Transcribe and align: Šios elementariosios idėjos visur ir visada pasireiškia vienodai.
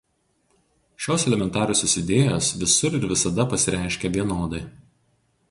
Šios 1.05 1.25
elementariosios 1.31 1.93
idėjos 2.01 2.49
visur 2.63 2.99
ir 3.01 3.07
visada 3.13 3.47
pasireiškia 3.53 4.13
vienodai. 4.19 4.65